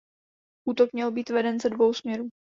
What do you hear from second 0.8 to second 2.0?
měl být veden ze dvou